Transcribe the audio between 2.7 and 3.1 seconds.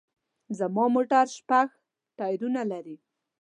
لري